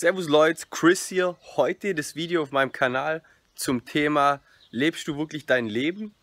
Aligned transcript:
Servus 0.00 0.28
Leute, 0.28 0.64
Chris 0.70 1.08
hier. 1.08 1.36
Heute 1.56 1.92
das 1.92 2.14
Video 2.14 2.40
auf 2.40 2.52
meinem 2.52 2.70
Kanal 2.70 3.20
zum 3.56 3.84
Thema 3.84 4.40
Lebst 4.70 5.08
du 5.08 5.18
wirklich 5.18 5.44
dein 5.44 5.66
Leben? 5.66 6.14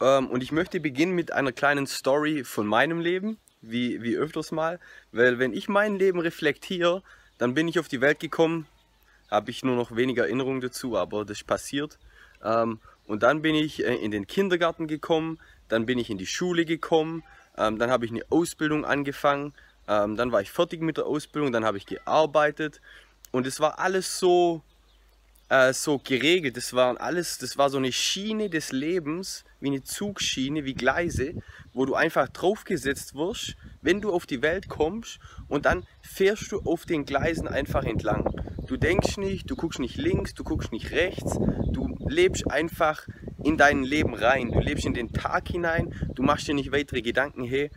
Ähm, 0.00 0.30
und 0.30 0.40
ich 0.40 0.52
möchte 0.52 0.78
beginnen 0.78 1.16
mit 1.16 1.32
einer 1.32 1.50
kleinen 1.50 1.88
Story 1.88 2.44
von 2.44 2.64
meinem 2.64 3.00
Leben, 3.00 3.38
wie, 3.60 4.00
wie 4.04 4.14
öfters 4.14 4.52
mal. 4.52 4.78
Weil 5.10 5.40
wenn 5.40 5.52
ich 5.52 5.68
mein 5.68 5.98
Leben 5.98 6.20
reflektiere, 6.20 7.02
dann 7.36 7.54
bin 7.54 7.66
ich 7.66 7.80
auf 7.80 7.88
die 7.88 8.00
Welt 8.00 8.20
gekommen, 8.20 8.68
habe 9.28 9.50
ich 9.50 9.64
nur 9.64 9.74
noch 9.74 9.96
weniger 9.96 10.26
Erinnerungen 10.26 10.60
dazu, 10.60 10.96
aber 10.96 11.24
das 11.24 11.42
passiert. 11.42 11.98
Ähm, 12.40 12.78
und 13.08 13.24
dann 13.24 13.42
bin 13.42 13.56
ich 13.56 13.84
äh, 13.84 13.96
in 13.96 14.12
den 14.12 14.28
Kindergarten 14.28 14.86
gekommen, 14.86 15.40
dann 15.66 15.86
bin 15.86 15.98
ich 15.98 16.08
in 16.08 16.18
die 16.18 16.26
Schule 16.26 16.64
gekommen, 16.64 17.24
ähm, 17.58 17.80
dann 17.80 17.90
habe 17.90 18.04
ich 18.04 18.12
eine 18.12 18.22
Ausbildung 18.30 18.84
angefangen, 18.84 19.54
dann 19.86 20.32
war 20.32 20.40
ich 20.40 20.50
fertig 20.50 20.80
mit 20.80 20.96
der 20.96 21.04
Ausbildung, 21.04 21.52
dann 21.52 21.66
habe 21.66 21.76
ich 21.76 21.84
gearbeitet 21.84 22.80
und 23.34 23.48
es 23.48 23.58
war 23.58 23.80
alles 23.80 24.20
so, 24.20 24.62
äh, 25.48 25.72
so 25.72 25.98
geregelt. 25.98 26.56
Das 26.56 26.72
war 26.72 27.00
alles, 27.00 27.38
das 27.38 27.58
war 27.58 27.68
so 27.68 27.78
eine 27.78 27.90
Schiene 27.90 28.48
des 28.48 28.70
Lebens, 28.70 29.44
wie 29.58 29.66
eine 29.66 29.82
Zugschiene, 29.82 30.64
wie 30.64 30.74
Gleise, 30.74 31.34
wo 31.72 31.84
du 31.84 31.96
einfach 31.96 32.28
draufgesetzt 32.28 33.16
wirst, 33.16 33.56
wenn 33.82 34.00
du 34.00 34.12
auf 34.12 34.26
die 34.26 34.40
Welt 34.40 34.68
kommst 34.68 35.18
und 35.48 35.66
dann 35.66 35.84
fährst 36.00 36.52
du 36.52 36.60
auf 36.60 36.86
den 36.86 37.06
Gleisen 37.06 37.48
einfach 37.48 37.82
entlang. 37.82 38.30
Du 38.68 38.76
denkst 38.76 39.16
nicht, 39.16 39.50
du 39.50 39.56
guckst 39.56 39.80
nicht 39.80 39.96
links, 39.96 40.34
du 40.34 40.44
guckst 40.44 40.70
nicht 40.70 40.92
rechts, 40.92 41.36
du 41.72 41.96
lebst 42.06 42.48
einfach 42.48 43.08
in 43.42 43.56
dein 43.56 43.82
Leben 43.82 44.14
rein, 44.14 44.52
du 44.52 44.60
lebst 44.60 44.86
in 44.86 44.94
den 44.94 45.12
Tag 45.12 45.48
hinein, 45.48 45.92
du 46.14 46.22
machst 46.22 46.46
dir 46.46 46.54
nicht 46.54 46.70
weitere 46.70 47.02
Gedanken, 47.02 47.42
hey, 47.42 47.70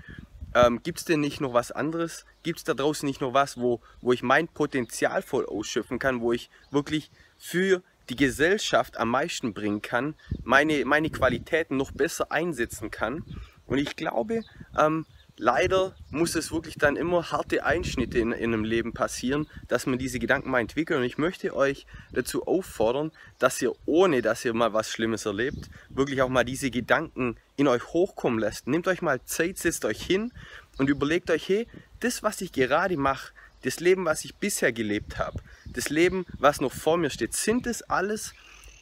ähm, 0.57 0.81
Gibt 0.81 0.97
es 0.99 1.05
denn 1.05 1.19
nicht 1.19 1.39
noch 1.39 1.53
was 1.53 1.71
anderes? 1.71 2.25
Gibt 2.41 2.57
es 2.57 2.63
da 2.63 2.73
draußen 2.73 3.05
nicht 3.05 3.21
noch 3.21 3.33
was, 3.33 3.57
wo, 3.57 3.79
wo 4.01 4.11
ich 4.11 4.23
mein 4.23 4.47
Potenzial 4.47 5.21
voll 5.21 5.45
ausschöpfen 5.45 5.99
kann, 5.99 6.21
wo 6.21 6.33
ich 6.33 6.49
wirklich 6.71 7.11
für 7.37 7.83
die 8.09 8.15
Gesellschaft 8.15 8.97
am 8.97 9.09
meisten 9.09 9.53
bringen 9.53 9.81
kann, 9.81 10.15
meine, 10.43 10.83
meine 10.85 11.11
Qualitäten 11.11 11.77
noch 11.77 11.91
besser 11.91 12.31
einsetzen 12.31 12.89
kann? 12.89 13.23
Und 13.67 13.77
ich 13.77 13.95
glaube, 13.95 14.43
ähm, 14.77 15.05
leider 15.37 15.95
muss 16.09 16.35
es 16.35 16.51
wirklich 16.51 16.75
dann 16.75 16.95
immer 16.95 17.31
harte 17.31 17.63
Einschnitte 17.63 18.19
in, 18.19 18.31
in 18.31 18.53
einem 18.53 18.63
Leben 18.63 18.93
passieren, 18.93 19.47
dass 19.67 19.85
man 19.85 19.99
diese 19.99 20.19
Gedanken 20.19 20.49
mal 20.49 20.59
entwickelt. 20.59 20.99
Und 20.99 21.05
ich 21.05 21.17
möchte 21.17 21.55
euch 21.55 21.85
dazu 22.11 22.45
auffordern, 22.47 23.11
dass 23.39 23.61
ihr, 23.61 23.73
ohne 23.85 24.21
dass 24.21 24.43
ihr 24.43 24.53
mal 24.53 24.73
was 24.73 24.91
Schlimmes 24.91 25.25
erlebt, 25.25 25.69
wirklich 25.89 26.21
auch 26.21 26.29
mal 26.29 26.43
diese 26.43 26.71
Gedanken 26.71 27.37
in 27.55 27.67
euch 27.67 27.87
hochkommen 27.93 28.39
lässt. 28.39 28.67
Nehmt 28.67 28.87
euch 28.87 29.01
mal 29.01 29.21
Zeit, 29.25 29.57
setzt 29.57 29.85
euch 29.85 30.01
hin 30.01 30.33
und 30.77 30.89
überlegt 30.89 31.29
euch, 31.29 31.47
hey, 31.47 31.67
das, 31.99 32.23
was 32.23 32.41
ich 32.41 32.51
gerade 32.51 32.97
mache, 32.97 33.31
das 33.63 33.79
Leben, 33.79 34.05
was 34.05 34.25
ich 34.25 34.35
bisher 34.35 34.71
gelebt 34.71 35.17
habe, 35.17 35.39
das 35.65 35.89
Leben, 35.89 36.25
was 36.37 36.61
noch 36.61 36.73
vor 36.73 36.97
mir 36.97 37.09
steht, 37.09 37.33
sind 37.33 37.67
es 37.67 37.81
alles 37.83 38.33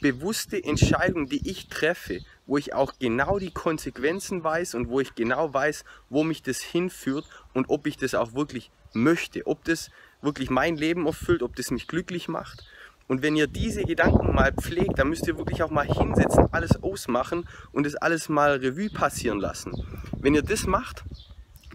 bewusste 0.02 0.62
Entscheidungen, 0.62 1.28
die 1.28 1.50
ich 1.50 1.68
treffe, 1.68 2.20
wo 2.48 2.58
ich 2.58 2.74
auch 2.74 2.94
genau 3.00 3.40
die 3.40 3.52
Konsequenzen 3.52 4.44
weiß 4.44 4.76
und 4.76 4.90
wo 4.90 5.00
ich 5.00 5.16
genau 5.16 5.54
weiß, 5.54 5.84
wo 6.10 6.24
mich 6.24 6.42
das 6.44 6.62
hinführt 6.62 7.26
und 7.54 7.70
ob 7.70 7.88
ich 7.88 7.98
das 7.98 8.16
auch 8.16 8.34
wirklich 8.34 8.72
möchte, 8.94 9.46
ob 9.48 9.64
das 9.66 9.90
wirklich 10.22 10.50
mein 10.50 10.76
Leben 10.76 11.06
erfüllt, 11.06 11.44
ob 11.44 11.56
das 11.56 11.72
mich 11.72 11.88
glücklich 11.88 12.28
macht. 12.28 12.66
Und 13.08 13.22
wenn 13.22 13.36
ihr 13.36 13.48
diese 13.48 13.84
Gedanken 13.84 14.34
mal 14.34 14.52
pflegt, 14.52 14.98
dann 14.98 15.10
müsst 15.10 15.28
ihr 15.28 15.38
wirklich 15.38 15.62
auch 15.62 15.70
mal 15.70 15.86
hinsetzen, 15.86 16.48
alles 16.52 16.82
ausmachen 16.82 17.48
und 17.72 17.86
das 17.86 17.96
alles 17.96 18.30
mal 18.30 18.54
Revue 18.58 18.90
passieren 18.90 19.40
lassen. 19.40 19.74
Wenn 20.18 20.34
ihr 20.34 20.42
das 20.42 20.66
macht, 20.66 21.04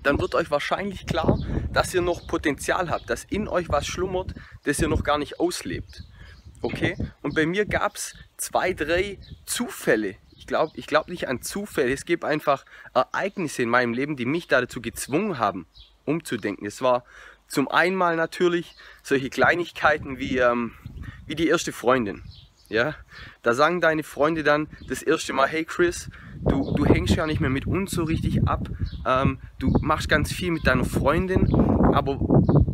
dann 0.03 0.21
wird 0.21 0.35
euch 0.35 0.51
wahrscheinlich 0.51 1.07
klar, 1.07 1.39
dass 1.73 1.95
ihr 1.95 2.01
noch 2.01 2.27
Potenzial 2.27 2.91
habt, 2.91 3.09
dass 3.11 3.25
in 3.25 3.47
euch 3.47 3.69
was 3.69 3.87
schlummert, 3.87 4.35
das 4.65 4.81
ihr 4.81 4.89
noch 4.89 5.05
gar 5.05 5.19
nicht 5.19 5.39
auslebt. 5.39 6.05
Okay? 6.63 6.97
Und 7.23 7.35
bei 7.35 7.47
mir 7.47 7.65
gab 7.65 7.97
es 7.97 8.15
zwei, 8.37 8.73
drei 8.73 9.19
Zufälle. 9.45 10.17
Ich 10.51 10.53
glaube 10.53 10.73
ich 10.75 10.87
glaub 10.89 11.09
nicht 11.09 11.29
an 11.29 11.43
Zufälle. 11.43 11.93
Es 11.93 12.05
gibt 12.05 12.25
einfach 12.25 12.65
Ereignisse 12.93 13.63
in 13.63 13.69
meinem 13.69 13.95
Leben, 13.95 14.17
die 14.17 14.25
mich 14.25 14.49
dazu 14.49 14.83
gezwungen 14.83 15.39
haben, 15.39 15.67
umzudenken. 16.07 16.67
Es 16.67 16.83
war 16.83 17.05
zum 17.47 17.69
einen 17.69 17.95
mal 17.95 18.17
natürlich 18.17 18.75
solche 19.05 19.31
Kleinigkeiten 19.31 20.19
wie, 20.19 20.39
ähm, 20.39 20.73
wie 21.29 21.37
die 21.37 21.47
erste 21.47 21.71
Freundin. 21.71 22.25
Ja? 22.69 22.97
Da 23.43 23.55
sagen 23.55 23.81
deine 23.81 24.03
Freunde 24.03 24.43
dann 24.43 24.67
das 24.89 25.05
erste 25.05 25.33
Mal, 25.35 25.47
hey 25.47 25.65
Chris, 25.65 26.11
du, 26.41 26.75
du 26.75 26.85
hängst 26.85 27.15
ja 27.15 27.29
nicht 27.29 27.41
mehr 27.41 27.49
mit 27.49 27.69
uns 27.69 27.93
so 27.93 28.03
richtig 28.03 28.49
ab, 28.49 28.69
ähm, 29.07 29.39
du 29.61 29.69
machst 29.83 30.09
ganz 30.09 30.33
viel 30.33 30.51
mit 30.51 30.67
deiner 30.67 30.85
Freundin, 30.85 31.47
aber 31.93 32.19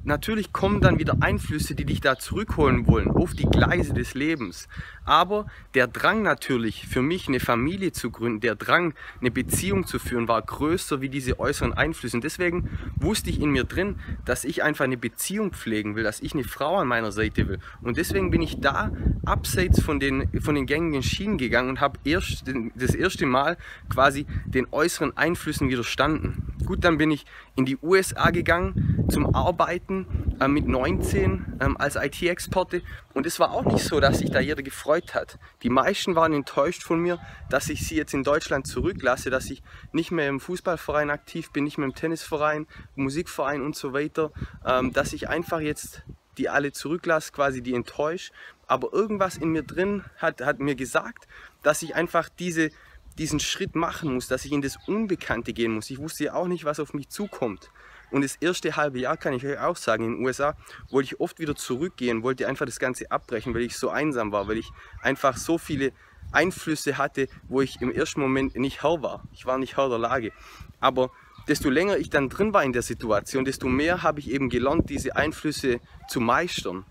natürlich 0.04 0.53
kommen 0.53 0.81
dann 0.81 0.99
wieder 0.99 1.16
Einflüsse, 1.21 1.75
die 1.75 1.84
dich 1.84 2.00
da 2.00 2.19
zurückholen 2.19 2.87
wollen 2.87 3.10
auf 3.10 3.34
die 3.34 3.44
Gleise 3.47 3.93
des 3.93 4.15
Lebens. 4.15 4.69
Aber 5.04 5.47
der 5.75 5.87
Drang 5.87 6.22
natürlich 6.22 6.87
für 6.87 7.03
mich 7.03 7.28
eine 7.28 7.41
Familie 7.41 7.93
zu 7.93 8.10
gründen, 8.10 8.41
der 8.41 8.55
Drang 8.55 8.94
eine 9.21 9.31
Beziehung 9.31 9.87
zu 9.87 9.99
führen, 9.99 10.28
war 10.28 10.43
größer 10.43 11.00
wie 11.00 11.09
diese 11.09 11.38
äußeren 11.38 11.72
Einflüsse. 11.72 12.16
Und 12.16 12.25
deswegen 12.25 12.71
wusste 12.97 13.31
ich 13.31 13.41
in 13.41 13.50
mir 13.50 13.65
drin, 13.65 13.97
dass 14.25 14.44
ich 14.44 14.62
einfach 14.62 14.84
eine 14.84 14.97
Beziehung 14.97 15.53
pflegen 15.53 15.97
will, 15.97 16.05
dass 16.05 16.21
ich 16.21 16.34
eine 16.34 16.44
Frau 16.44 16.76
an 16.76 16.88
meiner 16.88 17.12
Seite 17.12 17.49
will. 17.49 17.59
Und 17.82 17.97
deswegen 17.97 18.31
bin 18.31 18.43
ich 18.43 18.60
da 18.60 18.91
abseits 19.25 19.81
von 19.81 20.00
den, 20.00 20.28
von 20.41 20.55
den 20.55 20.66
gängigen 20.66 21.03
Schienen 21.03 21.38
gegangen 21.38 21.71
und 21.71 21.81
habe 21.81 21.99
erst 22.05 22.44
das 22.75 22.94
erste 22.94 23.26
Mal 23.26 23.56
quasi 23.88 24.26
den 24.47 24.66
äußeren 24.72 25.16
Einflüssen 25.16 25.69
widerstanden. 25.69 26.56
Gut, 26.66 26.84
dann 26.84 26.99
bin 26.99 27.12
ich 27.12 27.25
in 27.54 27.65
die 27.65 27.78
USA 27.81 28.31
gegangen 28.31 29.06
zum 29.09 29.37
Arbeiten 29.37 30.37
äh, 30.41 30.49
mit 30.49 30.66
19 30.66 31.59
ähm, 31.60 31.77
als 31.77 31.94
IT-Exporte 31.94 32.82
und 33.15 33.25
es 33.25 33.38
war 33.38 33.53
auch 33.53 33.65
nicht 33.65 33.84
so, 33.84 34.00
dass 34.00 34.19
sich 34.19 34.32
da 34.32 34.41
jeder 34.41 34.65
gefreut 34.65 35.15
hat. 35.15 35.38
Die 35.62 35.71
meisten 35.71 36.16
waren 36.16 36.32
enttäuscht 36.32 36.82
von 36.82 37.00
mir, 37.00 37.21
dass 37.49 37.69
ich 37.69 37.87
sie 37.87 37.94
jetzt 37.94 38.15
in 38.15 38.25
Deutschland 38.25 38.66
zurücklasse, 38.66 39.31
dass 39.31 39.49
ich 39.49 39.62
nicht 39.93 40.10
mehr 40.10 40.28
im 40.28 40.41
Fußballverein 40.41 41.10
aktiv 41.10 41.53
bin, 41.53 41.62
nicht 41.62 41.78
mehr 41.78 41.87
im 41.87 41.94
Tennisverein, 41.94 42.66
Musikverein 42.97 43.62
und 43.62 43.76
so 43.76 43.93
weiter, 43.93 44.32
ähm, 44.66 44.93
dass 44.93 45.12
ich 45.12 45.28
einfach 45.28 45.60
jetzt 45.60 46.03
die 46.37 46.49
alle 46.49 46.72
zurücklasse, 46.72 47.31
quasi 47.32 47.62
die 47.62 47.75
enttäuscht. 47.75 48.32
Aber 48.66 48.93
irgendwas 48.93 49.37
in 49.37 49.50
mir 49.50 49.62
drin 49.62 50.05
hat, 50.19 50.41
hat 50.41 50.59
mir 50.59 50.75
gesagt, 50.75 51.28
dass 51.62 51.82
ich 51.82 51.94
einfach 51.94 52.28
diese 52.28 52.71
diesen 53.19 53.41
Schritt 53.41 53.75
machen 53.75 54.15
muss, 54.15 54.28
dass 54.28 54.44
ich 54.44 54.53
in 54.53 54.62
das 54.62 54.77
Unbekannte 54.87 55.53
gehen 55.53 55.72
muss. 55.72 55.91
Ich 55.91 55.99
wusste 55.99 56.25
ja 56.25 56.34
auch 56.34 56.47
nicht, 56.47 56.65
was 56.65 56.81
auf 56.81 56.94
mich 56.94 57.09
zukommt. 57.09 57.71
Und 58.10 58.22
das 58.22 58.37
erste 58.37 58.77
halbe 58.77 59.00
Jahr 59.00 59.16
kann 59.16 59.32
ich 59.32 59.44
euch 59.44 59.59
auch 59.59 59.77
sagen, 59.77 60.04
in 60.04 60.16
den 60.16 60.25
USA 60.25 60.56
wollte 60.91 61.06
ich 61.06 61.21
oft 61.21 61.38
wieder 61.38 61.56
zurückgehen, 61.56 62.22
wollte 62.22 62.47
einfach 62.47 62.66
das 62.66 62.78
Ganze 62.78 63.10
abbrechen, 63.10 63.55
weil 63.55 63.62
ich 63.62 63.76
so 63.76 63.91
einsam 63.91 64.31
war, 64.32 64.47
weil 64.49 64.59
ich 64.59 64.71
einfach 65.03 65.37
so 65.37 65.59
viele 65.59 65.93
Einflüsse 66.32 66.99
hatte, 66.99 67.28
wo 67.49 67.60
ich 67.62 67.81
im 67.81 67.91
ersten 67.91 68.21
Moment 68.21 68.56
nicht 68.56 68.82
Herr 68.82 69.03
war. 69.03 69.25
Ich 69.32 69.47
war 69.47 69.59
nicht 69.59 69.76
Herr 69.76 69.88
der 69.88 69.99
Lage. 69.99 70.32
Aber 70.81 71.10
desto 71.49 71.71
länger 71.71 71.97
ich 71.97 72.10
dann 72.10 72.28
drin 72.28 72.53
war 72.53 72.65
in 72.65 72.72
der 72.72 72.82
Situation, 72.82 73.44
desto 73.44 73.69
mehr 73.69 74.03
habe 74.03 74.21
ich 74.21 74.31
eben 74.31 74.50
gelernt, 74.50 74.88
diese 74.91 75.16
Einflüsse 75.16 75.81
zu 76.09 76.21
meistern. 76.21 76.84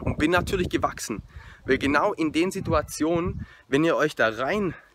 Und 0.00 0.18
bin 0.18 0.30
natürlich 0.30 0.68
gewachsen. 0.68 1.22
Weil 1.64 1.78
genau 1.78 2.12
in 2.12 2.32
den 2.32 2.50
Situationen, 2.50 3.46
wenn 3.68 3.82
ihr 3.82 3.96
euch 3.96 4.14
da 4.14 4.28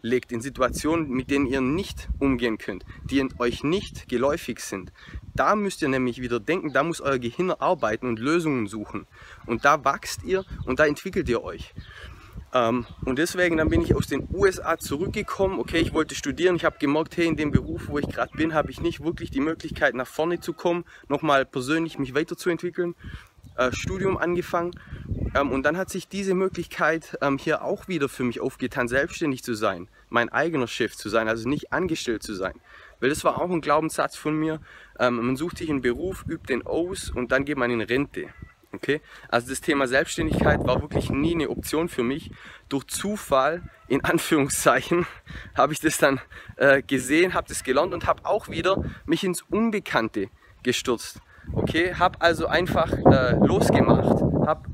reinlegt, 0.04 0.32
in 0.32 0.42
Situationen, 0.42 1.10
mit 1.10 1.30
denen 1.30 1.46
ihr 1.46 1.62
nicht 1.62 2.10
umgehen 2.20 2.58
könnt, 2.58 2.86
die 3.10 3.26
euch 3.40 3.64
nicht 3.64 4.08
geläufig 4.10 4.60
sind, 4.60 4.92
da 5.36 5.56
müsst 5.56 5.82
ihr 5.82 5.90
nämlich 5.90 6.22
wieder 6.22 6.40
denken, 6.40 6.74
da 6.74 6.84
muss 6.84 7.02
euer 7.02 7.20
Gehirn 7.20 7.52
arbeiten 7.52 8.08
und 8.08 8.20
Lösungen 8.20 8.68
suchen. 8.68 9.08
Und 9.46 9.66
da 9.66 9.84
wachst 9.86 10.24
ihr 10.24 10.44
und 10.66 10.80
da 10.80 10.86
entwickelt 10.86 11.30
ihr 11.30 11.44
euch. 11.44 11.74
Ähm, 12.54 12.86
und 13.06 13.20
deswegen 13.20 13.58
dann 13.58 13.70
bin 13.70 13.82
ich 13.82 13.96
aus 13.96 14.08
den 14.08 14.28
USA 14.34 14.78
zurückgekommen. 14.78 15.60
Okay, 15.60 15.78
ich 15.78 15.94
wollte 15.94 16.16
studieren. 16.16 16.56
Ich 16.56 16.66
habe 16.66 16.78
gemerkt, 16.80 17.16
hey, 17.16 17.28
in 17.28 17.38
dem 17.38 17.52
Beruf, 17.52 17.88
wo 17.88 18.00
ich 18.00 18.08
gerade 18.08 18.36
bin, 18.36 18.54
habe 18.54 18.72
ich 18.72 18.82
nicht 18.82 19.04
wirklich 19.04 19.30
die 19.30 19.40
Möglichkeit, 19.40 19.94
nach 19.94 20.08
vorne 20.08 20.40
zu 20.40 20.54
kommen, 20.54 20.84
nochmal 21.08 21.46
persönlich 21.46 22.00
mich 22.00 22.16
weiterzuentwickeln. 22.16 22.96
Äh, 23.56 23.72
Studium 23.72 24.18
angefangen 24.18 24.72
ähm, 25.36 25.52
und 25.52 25.64
dann 25.64 25.78
hat 25.78 25.90
sich 25.90 26.08
diese 26.08 26.34
Möglichkeit 26.34 27.18
ähm, 27.22 27.38
hier 27.38 27.64
auch 27.64 27.88
wieder 27.88 28.10
für 28.10 28.24
mich 28.24 28.40
aufgetan, 28.40 28.88
selbstständig 28.88 29.44
zu 29.44 29.54
sein, 29.54 29.88
mein 30.10 30.30
eigener 30.30 30.68
Chef 30.68 30.96
zu 30.96 31.10
sein, 31.10 31.28
also 31.28 31.48
nicht 31.48 31.72
angestellt 31.74 32.24
zu 32.24 32.34
sein. 32.34 32.54
Weil 33.00 33.10
das 33.10 33.24
war 33.24 33.42
auch 33.42 33.50
ein 33.50 33.62
Glaubenssatz 33.62 34.16
von 34.16 34.36
mir. 34.36 34.60
Ähm, 35.00 35.16
man 35.16 35.36
sucht 35.36 35.58
sich 35.58 35.70
einen 35.70 35.82
Beruf, 35.82 36.26
übt 36.28 36.54
den 36.54 36.66
aus 36.66 37.10
und 37.10 37.32
dann 37.32 37.46
geht 37.46 37.58
man 37.58 37.72
in 37.72 37.82
Rente. 37.82 38.28
Okay? 38.72 39.02
Also 39.30 39.50
das 39.50 39.62
Thema 39.62 39.88
Selbstständigkeit 39.88 40.66
war 40.66 40.82
wirklich 40.82 41.10
nie 41.10 41.34
eine 41.34 41.50
Option 41.50 41.90
für 41.90 42.04
mich. 42.04 42.32
Durch 42.68 42.86
Zufall, 42.88 43.64
in 43.88 44.04
Anführungszeichen, 44.04 45.06
habe 45.56 45.74
ich 45.74 45.80
das 45.80 45.98
dann 45.98 46.20
äh, 46.58 46.82
gesehen, 46.82 47.34
habe 47.34 47.48
das 47.48 47.64
gelernt 47.64 47.94
und 47.94 48.06
habe 48.06 48.26
auch 48.26 48.50
wieder 48.50 48.84
mich 49.06 49.24
ins 49.24 49.42
Unbekannte 49.44 50.30
gestürzt. 50.64 51.22
Okay, 51.54 51.96
habe 51.96 52.22
also 52.22 52.46
einfach 52.46 52.92
äh, 52.92 53.36
losgemacht, 53.44 54.22
habe 54.46 54.70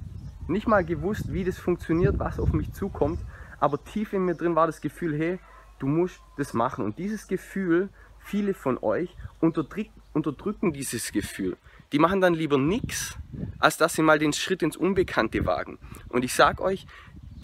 nicht 0.48 0.68
mal 0.68 0.84
gewusst, 0.86 1.34
wie 1.34 1.44
das 1.44 1.58
funktioniert, 1.58 2.20
was 2.20 2.40
auf 2.40 2.54
mich 2.54 2.74
zukommt, 2.74 3.20
aber 3.60 3.84
tief 3.84 4.14
in 4.14 4.26
mir 4.26 4.36
drin 4.36 4.56
war 4.56 4.68
das 4.68 4.82
Gefühl, 4.82 5.18
hey, 5.18 5.40
du 5.80 5.88
musst 5.88 6.20
das 6.38 6.54
machen. 6.54 6.86
Und 6.86 6.98
dieses 6.98 7.28
Gefühl 7.28 7.90
viele 8.20 8.54
von 8.54 8.78
euch 8.82 9.16
unterdrücken 9.40 10.74
dieses 10.74 11.12
Gefühl. 11.12 11.58
Die 11.92 12.00
machen 12.00 12.22
dann 12.22 12.34
lieber 12.34 12.58
nichts, 12.58 13.16
als 13.60 13.78
dass 13.78 13.94
sie 13.94 14.02
mal 14.02 14.20
den 14.20 14.34
Schritt 14.34 14.64
ins 14.64 14.76
Unbekannte 14.76 15.46
wagen. 15.46 15.78
Und 16.10 16.26
ich 16.26 16.34
sage 16.34 16.62
euch, 16.64 16.88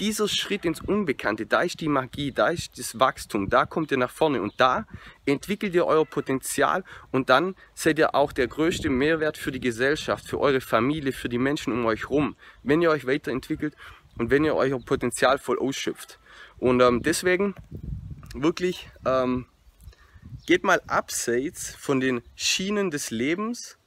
dieser 0.02 0.28
Schritt 0.28 0.66
ins 0.66 0.82
Unbekannte, 0.82 1.46
da 1.46 1.62
ist 1.62 1.80
die 1.80 1.88
Magie, 1.88 2.32
da 2.32 2.50
ist 2.50 2.80
das 2.80 3.00
Wachstum, 3.00 3.50
da 3.50 3.68
kommt 3.68 3.92
ihr 3.92 3.98
nach 3.98 4.10
vorne 4.10 4.42
und 4.42 4.54
da 4.58 4.88
entwickelt 5.28 5.76
ihr 5.76 5.86
euer 5.86 6.08
Potenzial 6.08 6.84
und 7.12 7.30
dann 7.30 7.56
seid 7.76 8.00
ihr 8.00 8.16
auch 8.16 8.34
der 8.34 8.48
größte 8.48 8.90
Mehrwert 8.90 9.38
für 9.38 9.52
die 9.52 9.60
Gesellschaft, 9.60 10.28
für 10.28 10.40
eure 10.40 10.60
Familie, 10.60 11.14
für 11.14 11.30
die 11.30 11.38
Menschen 11.38 11.72
um 11.72 11.86
euch 11.86 12.10
herum, 12.10 12.36
wenn 12.64 12.82
ihr 12.82 12.90
euch 12.90 13.06
weiterentwickelt 13.06 13.76
und 14.18 14.32
wenn 14.32 14.44
ihr 14.44 14.56
euer 14.56 14.80
Potenzial 14.80 15.38
voll 15.38 15.60
ausschöpft. 15.60 16.20
Und 16.58 16.82
ähm, 16.82 17.04
deswegen 17.04 17.54
wirklich 18.34 18.90
ähm, 19.06 19.46
geht 20.48 20.64
mal 20.64 20.82
abseits 20.88 21.76
von 21.76 22.00
den 22.00 22.24
Schienen 22.36 22.90
des 22.90 23.12
Lebens, 23.12 23.78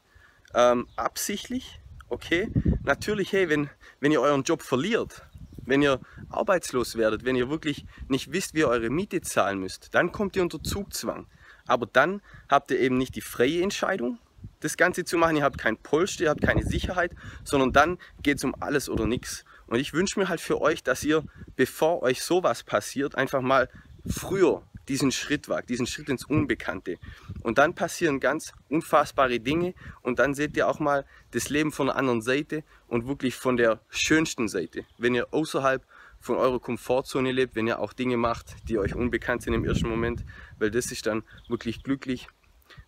ähm, 0.54 0.86
absichtlich, 0.94 1.80
okay? 2.08 2.52
Natürlich, 2.84 3.32
hey, 3.32 3.48
wenn, 3.48 3.68
wenn 3.98 4.12
ihr 4.12 4.20
euren 4.20 4.44
Job 4.44 4.62
verliert, 4.62 5.24
wenn 5.66 5.82
ihr 5.82 6.00
arbeitslos 6.28 6.96
werdet, 6.96 7.24
wenn 7.24 7.36
ihr 7.36 7.50
wirklich 7.50 7.84
nicht 8.08 8.32
wisst, 8.32 8.54
wie 8.54 8.60
ihr 8.60 8.68
eure 8.68 8.90
Miete 8.90 9.20
zahlen 9.20 9.58
müsst, 9.58 9.94
dann 9.94 10.12
kommt 10.12 10.36
ihr 10.36 10.42
unter 10.42 10.62
Zugzwang. 10.62 11.26
Aber 11.66 11.86
dann 11.86 12.20
habt 12.48 12.70
ihr 12.70 12.80
eben 12.80 12.98
nicht 12.98 13.16
die 13.16 13.20
freie 13.20 13.62
Entscheidung, 13.62 14.18
das 14.60 14.76
Ganze 14.76 15.04
zu 15.04 15.16
machen. 15.16 15.36
Ihr 15.36 15.42
habt 15.42 15.58
kein 15.58 15.76
Polster, 15.76 16.24
ihr 16.24 16.30
habt 16.30 16.42
keine 16.42 16.64
Sicherheit, 16.64 17.12
sondern 17.42 17.72
dann 17.72 17.98
geht 18.22 18.38
es 18.38 18.44
um 18.44 18.54
alles 18.60 18.88
oder 18.88 19.06
nichts. 19.06 19.44
Und 19.66 19.78
ich 19.78 19.92
wünsche 19.94 20.18
mir 20.18 20.28
halt 20.28 20.40
für 20.40 20.60
euch, 20.60 20.82
dass 20.82 21.04
ihr, 21.04 21.24
bevor 21.56 22.02
euch 22.02 22.22
sowas 22.22 22.62
passiert, 22.62 23.14
einfach 23.14 23.40
mal 23.40 23.68
früher 24.06 24.62
diesen 24.88 25.12
Schritt 25.12 25.48
wagt, 25.48 25.70
diesen 25.70 25.86
Schritt 25.86 26.08
ins 26.08 26.24
Unbekannte. 26.24 26.98
Und 27.40 27.58
dann 27.58 27.74
passieren 27.74 28.20
ganz 28.20 28.52
unfassbare 28.68 29.40
Dinge 29.40 29.74
und 30.02 30.18
dann 30.18 30.34
seht 30.34 30.56
ihr 30.56 30.68
auch 30.68 30.80
mal 30.80 31.04
das 31.30 31.48
Leben 31.48 31.72
von 31.72 31.86
der 31.86 31.96
anderen 31.96 32.22
Seite 32.22 32.64
und 32.88 33.06
wirklich 33.06 33.34
von 33.34 33.56
der 33.56 33.80
schönsten 33.90 34.48
Seite. 34.48 34.84
Wenn 34.98 35.14
ihr 35.14 35.32
außerhalb 35.32 35.84
von 36.20 36.36
eurer 36.36 36.58
Komfortzone 36.58 37.32
lebt, 37.32 37.54
wenn 37.54 37.66
ihr 37.66 37.78
auch 37.78 37.92
Dinge 37.92 38.16
macht, 38.16 38.56
die 38.68 38.78
euch 38.78 38.94
unbekannt 38.94 39.42
sind 39.42 39.52
im 39.52 39.64
ersten 39.64 39.88
Moment, 39.88 40.24
weil 40.58 40.70
das 40.70 40.90
ist 40.90 41.06
dann 41.06 41.22
wirklich 41.48 41.82
glücklich, 41.82 42.28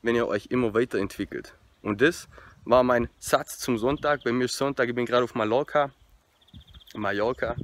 wenn 0.02 0.14
ihr 0.14 0.26
euch 0.26 0.46
immer 0.46 0.72
weiterentwickelt. 0.72 1.54
Und 1.82 2.00
das 2.00 2.28
war 2.64 2.82
mein 2.82 3.08
Satz 3.18 3.58
zum 3.58 3.78
Sonntag. 3.78 4.24
Bei 4.24 4.32
mir 4.32 4.44
ist 4.44 4.56
Sonntag, 4.56 4.88
ich 4.88 4.94
bin 4.94 5.06
gerade 5.06 5.24
auf 5.24 5.34
Mallorca. 5.34 5.92
Mallorca. 6.94 7.56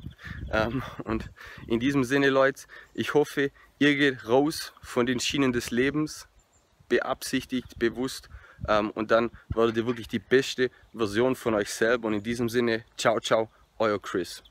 Ähm, 0.51 0.83
und 1.05 1.31
in 1.67 1.81
diesem 1.81 2.05
Sinne, 2.05 2.29
Leute, 2.29 2.65
ich 2.95 3.15
hoffe, 3.15 3.51
Ihr 3.83 3.97
geht 3.97 4.29
raus 4.29 4.73
von 4.81 5.07
den 5.07 5.19
Schienen 5.19 5.53
des 5.53 5.73
Lebens, 5.73 6.29
beabsichtigt, 6.89 7.81
bewusst 7.81 8.29
ähm, 8.69 8.93
und 8.93 9.11
dann 9.11 9.33
werdet 9.49 9.77
ihr 9.77 9.89
wirklich 9.89 10.07
die 10.07 10.21
beste 10.21 10.71
Version 10.95 11.35
von 11.35 11.55
euch 11.55 11.69
selber. 11.69 12.07
Und 12.07 12.15
in 12.15 12.23
diesem 12.23 12.49
Sinne, 12.49 12.85
ciao, 12.97 13.19
ciao, 13.19 13.51
euer 13.81 14.01
Chris. 14.01 14.45